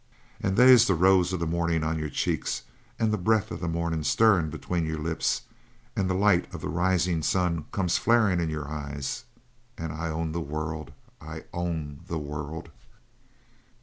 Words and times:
And 0.39 0.57
they's 0.57 0.87
the 0.87 0.95
rose 0.95 1.31
of 1.31 1.39
the 1.39 1.45
mornin' 1.45 1.83
on 1.83 1.99
your 1.99 2.09
cheeks, 2.09 2.63
and 2.97 3.13
the 3.13 3.19
breath 3.19 3.51
of 3.51 3.59
the 3.59 3.67
mornin' 3.67 4.03
stirrin' 4.03 4.49
between 4.49 4.83
your 4.83 4.97
lips, 4.97 5.43
and 5.95 6.09
the 6.09 6.15
light 6.15 6.51
of 6.51 6.61
the 6.61 6.69
risin' 6.69 7.21
sun 7.21 7.65
comes 7.71 7.99
flarin' 7.99 8.39
in 8.39 8.49
your 8.49 8.67
eyes. 8.67 9.25
And 9.77 9.93
I 9.93 10.07
own 10.09 10.31
the 10.31 10.41
world 10.41 10.91
I 11.21 11.43
own 11.53 11.99
the 12.07 12.17
world.' 12.17 12.71